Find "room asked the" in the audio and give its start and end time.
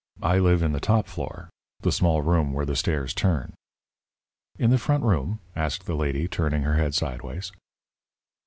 5.03-5.93